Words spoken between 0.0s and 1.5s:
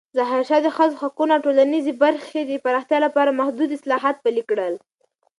ظاهرشاه د ښځو حقونو او